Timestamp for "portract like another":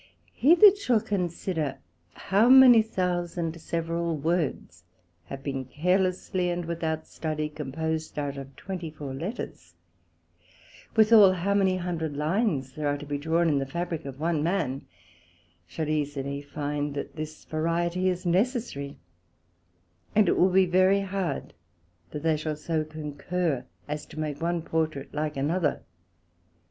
24.63-25.83